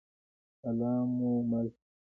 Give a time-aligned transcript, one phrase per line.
[0.69, 1.79] الله مو مل شه؟